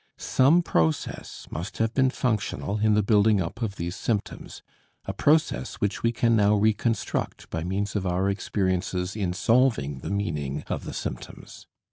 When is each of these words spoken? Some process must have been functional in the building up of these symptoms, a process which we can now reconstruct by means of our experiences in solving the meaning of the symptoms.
Some 0.17 0.63
process 0.63 1.47
must 1.51 1.77
have 1.77 1.93
been 1.93 2.09
functional 2.09 2.79
in 2.79 2.95
the 2.95 3.03
building 3.03 3.39
up 3.39 3.61
of 3.61 3.75
these 3.75 3.95
symptoms, 3.95 4.63
a 5.05 5.13
process 5.13 5.75
which 5.75 6.01
we 6.01 6.11
can 6.11 6.35
now 6.35 6.55
reconstruct 6.55 7.47
by 7.51 7.63
means 7.63 7.95
of 7.95 8.07
our 8.07 8.27
experiences 8.27 9.15
in 9.15 9.31
solving 9.31 9.99
the 9.99 10.09
meaning 10.09 10.63
of 10.65 10.85
the 10.85 10.93
symptoms. 10.95 11.67